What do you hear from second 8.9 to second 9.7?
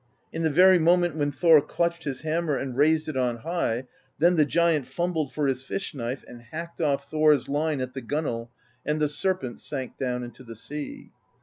the Serpent